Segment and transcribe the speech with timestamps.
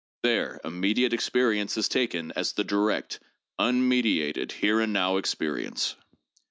[0.23, 3.19] There, immediate experience is taken as the direct,
[3.59, 5.95] unmediated, here and now experience.